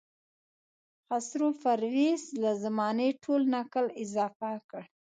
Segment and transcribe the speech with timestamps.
[1.07, 4.83] خسرو پرویز له زمانې ټول نکل اضافه کړ.